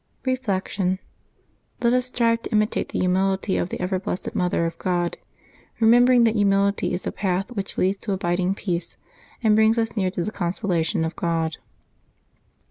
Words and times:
Reflection.— 0.25 0.97
Let 1.83 1.93
us 1.93 2.07
strive 2.07 2.41
to 2.41 2.51
imitate 2.51 2.89
the 2.89 2.97
humility 2.97 3.55
of 3.57 3.69
the 3.69 3.79
ever 3.79 3.99
blessed 3.99 4.33
Mother 4.33 4.65
of 4.65 4.79
God, 4.79 5.19
remembering 5.79 6.23
that 6.23 6.33
humility 6.33 6.91
is 6.91 7.03
the 7.03 7.11
path 7.11 7.51
which 7.51 7.77
leads 7.77 7.99
to 7.99 8.11
abiding 8.11 8.55
peace 8.55 8.97
and 9.43 9.55
brings 9.55 9.77
U3 9.77 9.95
near 9.97 10.09
to 10.09 10.23
the 10.23 10.31
consolations 10.31 11.05
of 11.05 11.15
God. 11.15 11.57